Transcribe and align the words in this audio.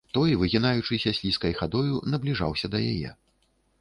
Той, 0.15 0.29
выгінаючыся 0.43 1.13
слізкай 1.19 1.53
хадою, 1.59 2.01
набліжаўся 2.15 2.67
да 2.77 2.83
яе. 2.95 3.11